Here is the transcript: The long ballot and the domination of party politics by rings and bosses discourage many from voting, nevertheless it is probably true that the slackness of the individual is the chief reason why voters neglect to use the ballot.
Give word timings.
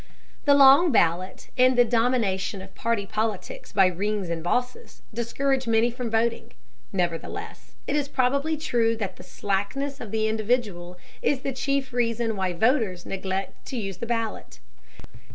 The 0.45 0.55
long 0.55 0.91
ballot 0.91 1.51
and 1.59 1.77
the 1.77 1.85
domination 1.85 2.59
of 2.63 2.73
party 2.73 3.05
politics 3.05 3.71
by 3.71 3.85
rings 3.85 4.31
and 4.31 4.43
bosses 4.43 5.03
discourage 5.13 5.67
many 5.67 5.91
from 5.91 6.09
voting, 6.09 6.53
nevertheless 6.91 7.73
it 7.85 7.95
is 7.95 8.07
probably 8.07 8.57
true 8.57 8.95
that 8.97 9.17
the 9.17 9.23
slackness 9.23 10.01
of 10.01 10.09
the 10.09 10.27
individual 10.27 10.97
is 11.21 11.41
the 11.41 11.53
chief 11.53 11.93
reason 11.93 12.35
why 12.35 12.51
voters 12.53 13.05
neglect 13.05 13.63
to 13.67 13.77
use 13.77 13.97
the 13.97 14.07
ballot. 14.07 14.59